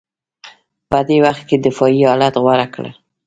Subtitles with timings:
[0.89, 2.85] په دې وخت کې دفاعي حالت غوره کړ